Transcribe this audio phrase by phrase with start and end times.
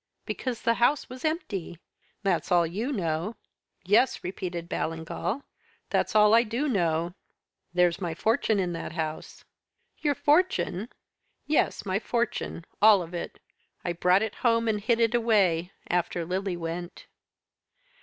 [0.25, 1.77] "'Because the house was empty!'
[2.23, 3.35] "'That's all you know.'
[3.85, 5.43] "'Yes,' repeated Ballingall,
[5.91, 7.13] 'that's all I do know.'
[7.75, 9.45] "'There's my fortune in that house!'
[9.99, 10.89] "'Your fortune?'
[11.45, 13.37] "'Yes my fortune; all of it.
[13.85, 17.05] I brought it home, and hid it away after Lily went.'